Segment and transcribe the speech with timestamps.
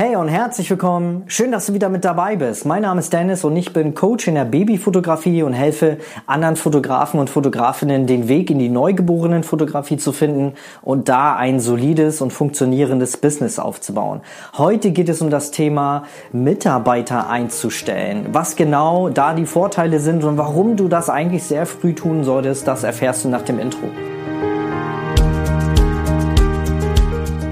[0.00, 1.24] Hey und herzlich willkommen.
[1.26, 2.64] Schön, dass du wieder mit dabei bist.
[2.64, 7.20] Mein Name ist Dennis und ich bin Coach in der Babyfotografie und helfe anderen Fotografen
[7.20, 13.18] und Fotografinnen den Weg in die Neugeborenenfotografie zu finden und da ein solides und funktionierendes
[13.18, 14.22] Business aufzubauen.
[14.56, 18.28] Heute geht es um das Thema Mitarbeiter einzustellen.
[18.32, 22.66] Was genau da die Vorteile sind und warum du das eigentlich sehr früh tun solltest,
[22.66, 23.88] das erfährst du nach dem Intro.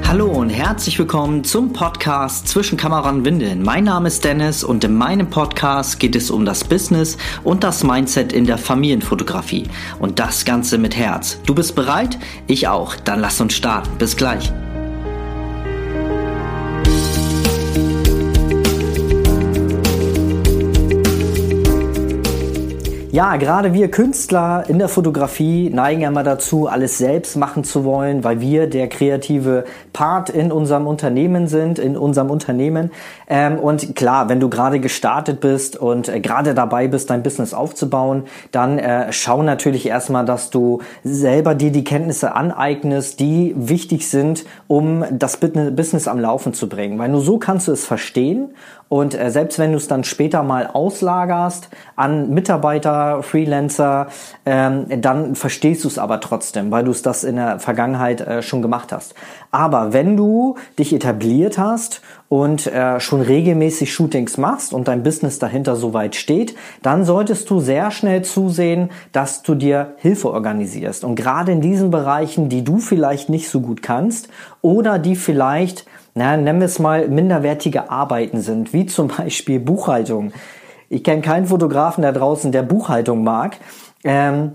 [0.09, 3.63] Hallo und herzlich willkommen zum Podcast Zwischen Kamera und Windeln.
[3.63, 7.85] Mein Name ist Dennis und in meinem Podcast geht es um das Business und das
[7.85, 9.69] Mindset in der Familienfotografie.
[9.99, 11.39] Und das Ganze mit Herz.
[11.45, 12.19] Du bist bereit?
[12.47, 12.97] Ich auch.
[12.97, 13.99] Dann lass uns starten.
[13.99, 14.51] Bis gleich.
[23.11, 27.85] Ja, gerade wir Künstler in der Fotografie neigen ja mal dazu, alles selbst machen zu
[27.85, 32.91] wollen, weil wir der kreative Part in unserem Unternehmen sind, in unserem Unternehmen.
[33.27, 37.55] Ähm, und klar, wenn du gerade gestartet bist und äh, gerade dabei bist, dein Business
[37.55, 44.07] aufzubauen, dann äh, schau natürlich erstmal, dass du selber dir die Kenntnisse aneignest, die wichtig
[44.07, 46.99] sind, um das Business am Laufen zu bringen.
[46.99, 48.51] Weil nur so kannst du es verstehen
[48.89, 54.09] und äh, selbst wenn du es dann später mal auslagerst an Mitarbeiter, Freelancer,
[54.47, 58.43] ähm, dann verstehst du es aber trotzdem, weil du es das in der Vergangenheit äh,
[58.43, 59.15] schon gemacht hast.
[59.51, 65.39] Aber wenn du dich etabliert hast und äh, schon regelmäßig Shootings machst und dein Business
[65.39, 71.05] dahinter soweit steht, dann solltest du sehr schnell zusehen, dass du dir Hilfe organisierst.
[71.05, 74.29] Und gerade in diesen Bereichen, die du vielleicht nicht so gut kannst
[74.63, 75.87] oder die vielleicht
[76.19, 80.33] na, nennen wir es mal, minderwertige Arbeiten sind, wie zum Beispiel Buchhaltung.
[80.89, 83.57] Ich kenne keinen Fotografen da draußen, der Buchhaltung mag.
[84.03, 84.53] Ähm,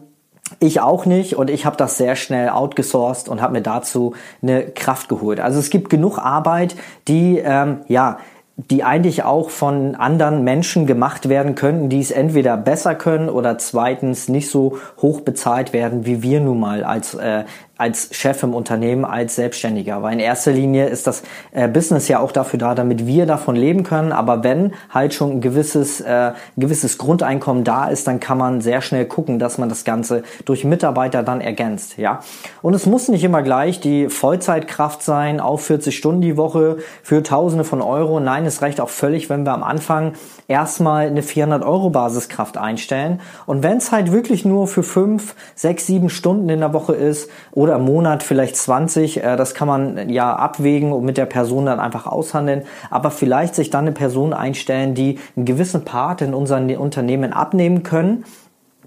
[0.59, 4.66] ich auch nicht und ich habe das sehr schnell outgesourced und habe mir dazu eine
[4.66, 5.39] Kraft geholt.
[5.39, 6.75] Also es gibt genug Arbeit,
[7.08, 8.17] die ähm, ja
[8.55, 13.58] die eigentlich auch von anderen Menschen gemacht werden könnten, die es entweder besser können oder
[13.58, 17.45] zweitens nicht so hoch bezahlt werden, wie wir nun mal als äh,
[17.76, 20.04] als Chef im Unternehmen, als Selbstständiger.
[20.04, 23.56] Weil in erster Linie ist das äh, Business ja auch dafür da, damit wir davon
[23.56, 24.11] leben können.
[24.11, 28.82] Aber wenn halt schon ein gewisses, äh, gewisses Grundeinkommen da ist, dann kann man sehr
[28.82, 31.98] schnell gucken, dass man das Ganze durch Mitarbeiter dann ergänzt.
[31.98, 32.20] Ja,
[32.61, 37.23] und es muss nicht immer gleich die Vollzeitkraft sein, auf 40 Stunden die Woche für
[37.23, 38.20] Tausende von Euro.
[38.20, 40.14] Nein, es reicht auch völlig, wenn wir am Anfang
[40.48, 43.20] erstmal eine 400 Euro Basiskraft einstellen.
[43.48, 47.30] Und wenn es halt wirklich nur für fünf, sechs, sieben Stunden in der Woche ist
[47.52, 51.66] oder im Monat vielleicht 20, äh, das kann man ja abwägen und mit der Person
[51.66, 52.64] dann einfach aushandeln.
[52.89, 57.84] Aber vielleicht sich dann eine Person einstellen, die einen gewissen Part in unseren Unternehmen abnehmen
[57.84, 58.26] können.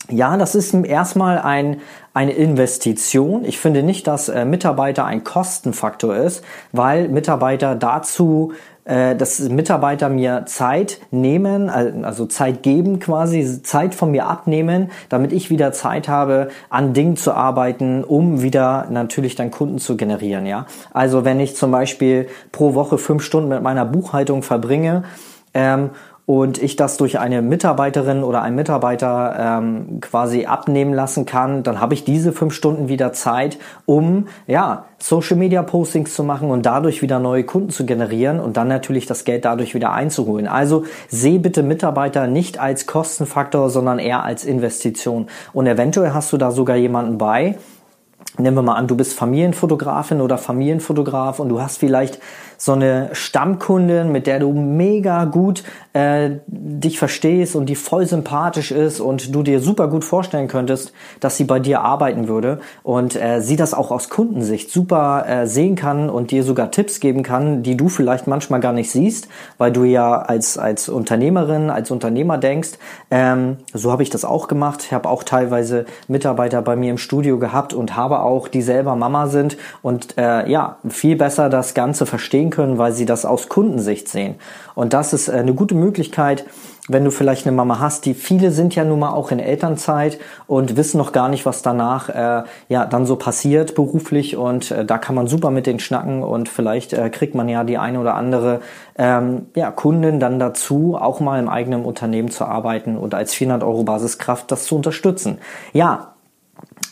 [0.09, 1.81] Ja, das ist erstmal ein,
[2.15, 3.45] eine Investition.
[3.45, 8.53] Ich finde nicht, dass äh, Mitarbeiter ein Kostenfaktor ist, weil Mitarbeiter dazu
[8.87, 15.33] äh, dass Mitarbeiter mir Zeit nehmen, also Zeit geben quasi, Zeit von mir abnehmen, damit
[15.33, 20.47] ich wieder Zeit habe, an Dingen zu arbeiten, um wieder natürlich dann Kunden zu generieren,
[20.47, 20.67] ja.
[20.93, 25.03] Also wenn ich zum Beispiel pro Woche fünf Stunden mit meiner Buchhaltung verbringe,
[25.53, 25.91] ähm,
[26.27, 31.81] und ich das durch eine Mitarbeiterin oder einen Mitarbeiter ähm, quasi abnehmen lassen kann, dann
[31.81, 36.67] habe ich diese fünf Stunden wieder Zeit, um ja Social Media Postings zu machen und
[36.67, 40.49] dadurch wieder neue Kunden zu generieren und dann natürlich das Geld dadurch wieder einzuholen.
[40.49, 45.29] Also sehe bitte Mitarbeiter nicht als Kostenfaktor, sondern eher als Investition.
[45.53, 47.57] Und eventuell hast du da sogar jemanden bei,
[48.39, 52.21] Nehmen wir mal an, du bist Familienfotografin oder Familienfotograf und du hast vielleicht
[52.59, 58.71] so eine Stammkundin, mit der du mega gut äh, dich verstehst und die voll sympathisch
[58.71, 63.17] ist und du dir super gut vorstellen könntest, dass sie bei dir arbeiten würde und
[63.17, 67.23] äh, sie das auch aus Kundensicht super äh, sehen kann und dir sogar Tipps geben
[67.23, 71.91] kann, die du vielleicht manchmal gar nicht siehst, weil du ja als als Unternehmerin, als
[71.91, 72.71] Unternehmer denkst.
[73.11, 74.83] Ähm, so habe ich das auch gemacht.
[74.85, 79.29] Ich habe auch teilweise Mitarbeiter bei mir im Studio gehabt und habe die selber Mama
[79.29, 84.09] sind und äh, ja viel besser das Ganze verstehen können, weil sie das aus Kundensicht
[84.09, 84.37] sehen.
[84.75, 86.45] Und das ist äh, eine gute Möglichkeit,
[86.89, 90.19] wenn du vielleicht eine Mama hast, die viele sind ja nun mal auch in Elternzeit
[90.47, 94.85] und wissen noch gar nicht, was danach äh, ja dann so passiert beruflich und äh,
[94.85, 98.01] da kann man super mit den schnacken und vielleicht äh, kriegt man ja die eine
[98.01, 98.61] oder andere
[98.99, 103.65] ähm, ja, Kundin dann dazu, auch mal im eigenen Unternehmen zu arbeiten und als 400
[103.65, 105.39] Euro Basiskraft das zu unterstützen.
[105.73, 106.16] Ja,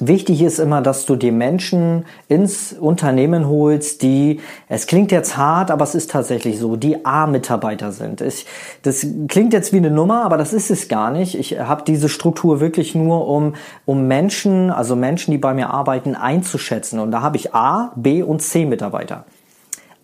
[0.06, 5.70] Wichtig ist immer, dass du die Menschen ins Unternehmen holst, die, es klingt jetzt hart,
[5.70, 8.20] aber es ist tatsächlich so, die A-Mitarbeiter sind.
[8.20, 8.44] Ich,
[8.82, 11.38] das klingt jetzt wie eine Nummer, aber das ist es gar nicht.
[11.38, 13.54] Ich habe diese Struktur wirklich nur, um,
[13.86, 16.98] um Menschen, also Menschen, die bei mir arbeiten, einzuschätzen.
[16.98, 19.24] Und da habe ich A, B und C Mitarbeiter.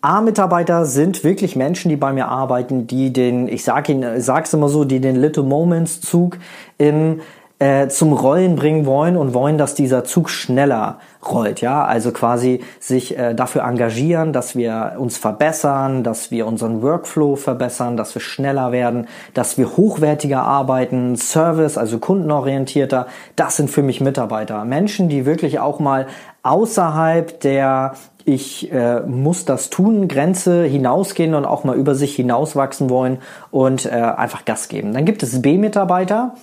[0.03, 4.71] A-Mitarbeiter sind wirklich Menschen, die bei mir arbeiten, die den, ich sag ihn, sag's immer
[4.71, 6.39] so, die den Little Moments Zug
[6.79, 7.21] im
[7.61, 10.99] äh, zum Rollen bringen wollen und wollen, dass dieser Zug schneller
[11.31, 16.81] rollt, ja, also quasi sich äh, dafür engagieren, dass wir uns verbessern, dass wir unseren
[16.81, 23.71] Workflow verbessern, dass wir schneller werden, dass wir hochwertiger arbeiten, Service, also kundenorientierter, das sind
[23.71, 26.07] für mich Mitarbeiter, Menschen, die wirklich auch mal
[26.43, 27.93] außerhalb der
[28.25, 33.19] ich äh, muss das tun, Grenze hinausgehen und auch mal über sich hinauswachsen wollen
[33.51, 34.93] und äh, einfach Gas geben.
[34.95, 36.35] Dann gibt es B-Mitarbeiter,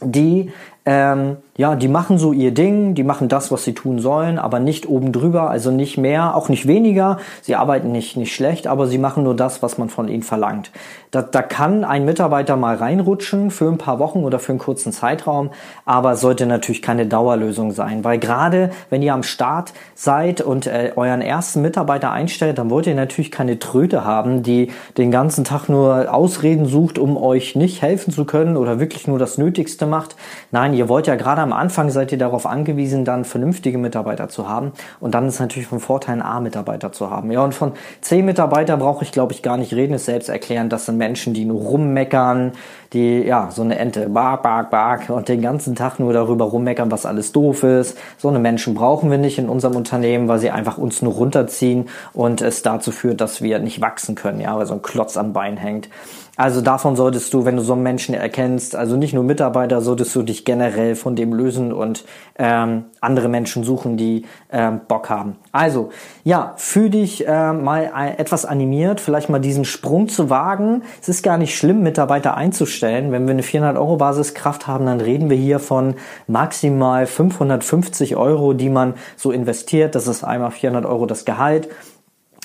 [0.00, 0.52] die
[0.86, 4.60] ähm, ja, die machen so ihr Ding, die machen das, was sie tun sollen, aber
[4.60, 7.18] nicht oben drüber, also nicht mehr, auch nicht weniger.
[7.40, 10.70] Sie arbeiten nicht, nicht schlecht, aber sie machen nur das, was man von ihnen verlangt.
[11.10, 14.92] Da, da kann ein Mitarbeiter mal reinrutschen für ein paar Wochen oder für einen kurzen
[14.92, 15.50] Zeitraum,
[15.86, 20.92] aber sollte natürlich keine Dauerlösung sein, weil gerade wenn ihr am Start seid und äh,
[20.94, 25.68] euren ersten Mitarbeiter einstellt, dann wollt ihr natürlich keine Tröte haben, die den ganzen Tag
[25.68, 30.16] nur Ausreden sucht, um euch nicht helfen zu können oder wirklich nur das Nötigste macht.
[30.50, 34.48] Nein, ihr wollt ja gerade am Anfang seid ihr darauf angewiesen, dann vernünftige Mitarbeiter zu
[34.48, 34.72] haben.
[35.00, 37.30] Und dann ist natürlich von Vorteil, einen A-Mitarbeiter zu haben.
[37.30, 40.68] Ja, und von C-Mitarbeiter brauche ich, glaube ich, gar nicht reden, es selbst erklären.
[40.68, 42.52] Das sind Menschen, die nur rummeckern,
[42.96, 46.90] die, ja, so eine Ente, bark, bark, bark, und den ganzen Tag nur darüber rummeckern,
[46.90, 47.96] was alles doof ist.
[48.16, 51.88] So eine Menschen brauchen wir nicht in unserem Unternehmen, weil sie einfach uns nur runterziehen
[52.14, 55.32] und es dazu führt, dass wir nicht wachsen können, ja, weil so ein Klotz am
[55.32, 55.88] Bein hängt.
[56.38, 60.14] Also davon solltest du, wenn du so einen Menschen erkennst, also nicht nur Mitarbeiter, solltest
[60.14, 62.04] du dich generell von dem lösen und
[62.38, 65.36] ähm, andere Menschen suchen, die ähm, Bock haben.
[65.50, 65.88] Also
[66.24, 70.82] ja, fühl dich äh, mal etwas animiert, vielleicht mal diesen Sprung zu wagen.
[71.00, 72.85] Es ist gar nicht schlimm, Mitarbeiter einzustellen.
[73.12, 75.94] Wenn wir eine 400 Euro Basiskraft haben, dann reden wir hier von
[76.26, 79.94] maximal 550 Euro, die man so investiert.
[79.94, 81.68] Das ist einmal 400 Euro das Gehalt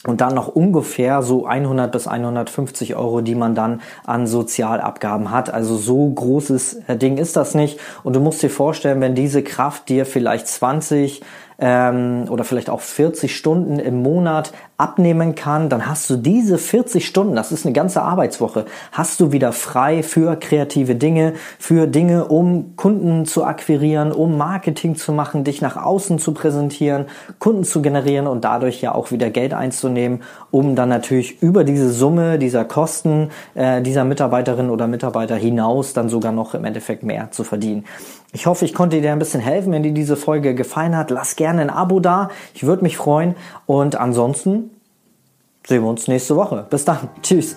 [0.05, 5.53] und dann noch ungefähr so 100 bis 150 Euro, die man dann an Sozialabgaben hat.
[5.53, 7.79] Also so großes äh, Ding ist das nicht.
[8.03, 11.21] Und du musst dir vorstellen, wenn diese Kraft dir vielleicht 20
[11.61, 17.05] ähm, oder vielleicht auch 40 Stunden im Monat abnehmen kann, dann hast du diese 40
[17.05, 22.25] Stunden, das ist eine ganze Arbeitswoche, hast du wieder frei für kreative Dinge, für Dinge,
[22.25, 27.05] um Kunden zu akquirieren, um Marketing zu machen, dich nach außen zu präsentieren,
[27.37, 31.91] Kunden zu generieren und dadurch ja auch wieder Geld einzunehmen, um dann natürlich über diese
[31.91, 37.29] Summe dieser Kosten äh, dieser Mitarbeiterin oder Mitarbeiter hinaus dann sogar noch im Endeffekt mehr
[37.29, 37.85] zu verdienen.
[38.33, 39.73] Ich hoffe, ich konnte dir ein bisschen helfen.
[39.73, 42.29] Wenn dir diese Folge gefallen hat, lass gerne ein Abo da.
[42.53, 43.35] Ich würde mich freuen.
[43.65, 44.71] Und ansonsten
[45.67, 46.65] sehen wir uns nächste Woche.
[46.69, 47.09] Bis dann.
[47.21, 47.55] Tschüss.